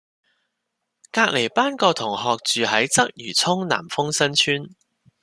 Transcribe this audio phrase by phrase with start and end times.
[1.11, 4.71] 隔離班個同學住喺鰂魚涌南豐新邨